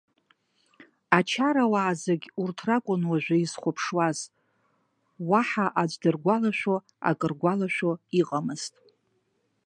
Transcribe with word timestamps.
Ачарауаа 1.17 1.93
зегь 2.03 2.25
урҭ 2.41 2.57
ракәын 2.67 3.01
уажәы 3.09 3.37
изхәаԥшуаз, 3.43 4.19
уаҳа 5.29 5.67
аӡәы 5.81 5.99
дыргәалашәо, 6.01 6.75
акы 7.09 7.27
ргәалашәо 7.31 7.91
иҟамызт. 8.19 8.73